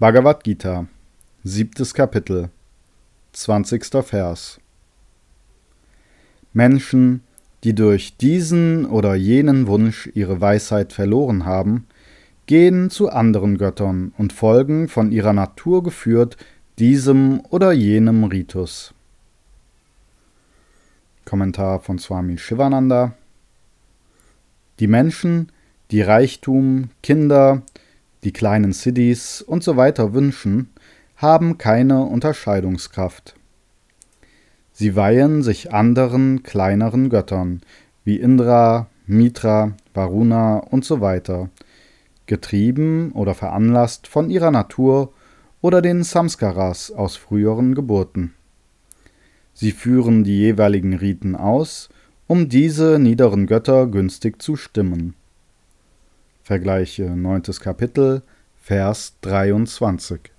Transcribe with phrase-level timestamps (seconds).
[0.00, 0.86] Bhagavad Gita,
[1.44, 2.48] siebtes Kapitel,
[3.32, 4.58] zwanzigster Vers.
[6.54, 7.20] Menschen,
[7.64, 11.86] die durch diesen oder jenen Wunsch ihre Weisheit verloren haben,
[12.46, 16.38] gehen zu anderen Göttern und folgen von ihrer Natur geführt
[16.78, 18.94] diesem oder jenem Ritus.
[21.26, 23.16] Kommentar von Swami Shivananda
[24.78, 25.52] Die Menschen,
[25.90, 27.60] die Reichtum, Kinder,
[28.24, 30.70] die kleinen Cities und so weiter wünschen,
[31.16, 33.34] haben keine Unterscheidungskraft.
[34.72, 37.60] Sie weihen sich anderen kleineren Göttern
[38.04, 41.50] wie Indra, Mitra, Varuna und so weiter,
[42.26, 45.12] getrieben oder veranlasst von ihrer Natur
[45.60, 48.32] oder den Samskaras aus früheren Geburten.
[49.52, 51.90] Sie führen die jeweiligen Riten aus,
[52.26, 55.14] um diese niederen Götter günstig zu stimmen.
[56.42, 57.42] Vergleiche 9.
[57.60, 58.22] Kapitel,
[58.56, 60.32] Vers 23